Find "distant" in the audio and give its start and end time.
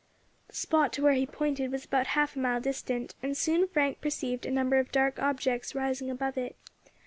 2.59-3.13